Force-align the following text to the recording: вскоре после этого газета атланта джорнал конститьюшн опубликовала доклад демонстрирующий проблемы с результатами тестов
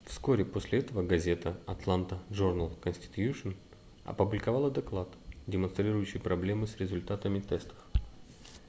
вскоре 0.07 0.43
после 0.45 0.79
этого 0.79 1.03
газета 1.03 1.55
атланта 1.67 2.17
джорнал 2.33 2.71
конститьюшн 2.81 3.49
опубликовала 4.03 4.71
доклад 4.71 5.09
демонстрирующий 5.45 6.19
проблемы 6.19 6.65
с 6.65 6.75
результатами 6.77 7.39
тестов 7.39 7.77